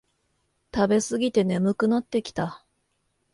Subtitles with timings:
[0.73, 2.65] 食べすぎて眠くなってきた